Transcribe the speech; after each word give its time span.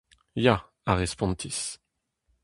Ya, 0.45 0.55
a 0.91 0.95
respontis. 1.01 1.59